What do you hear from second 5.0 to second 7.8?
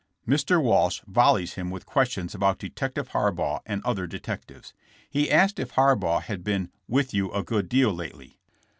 He asked if Harbaugh had been ''with you a good